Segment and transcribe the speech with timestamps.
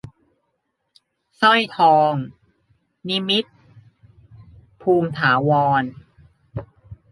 [1.41, 2.11] สร้อยทอง-
[3.07, 3.51] นิมิตร
[4.81, 5.83] ภูมิถาวร